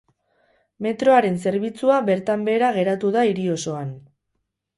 [0.85, 3.95] Metroaren zerbitzua bertan behera geratu da hiri osoan.